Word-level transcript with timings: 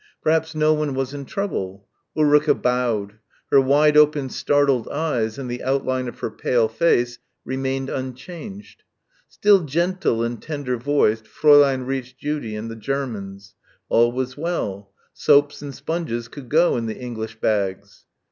Perhaps 0.23 0.55
no 0.55 0.73
one 0.73 0.95
was 0.95 1.13
in 1.13 1.25
trouble. 1.25 1.87
Ulrica 2.17 2.55
bowed. 2.55 3.19
Her 3.51 3.61
wide 3.61 3.95
open 3.95 4.31
startled 4.31 4.87
eyes 4.87 5.37
and 5.37 5.47
the 5.47 5.61
outline 5.61 6.07
of 6.07 6.17
her 6.21 6.31
pale 6.31 6.67
face 6.67 7.19
remained 7.45 7.87
unchanged. 7.87 8.81
Still 9.29 9.59
gentle 9.61 10.23
and 10.23 10.41
tender 10.41 10.75
voiced 10.77 11.25
Fräulein 11.25 11.85
reached 11.85 12.17
Judy 12.17 12.55
and 12.55 12.67
the 12.71 12.75
Germans. 12.75 13.53
All 13.89 14.11
was 14.11 14.35
well. 14.35 14.91
Soaps 15.13 15.61
and 15.61 15.71
sponges 15.75 16.27
could 16.27 16.49
go 16.49 16.77
in 16.77 16.87
the 16.87 16.97
English 16.97 17.39
bags. 17.39 18.05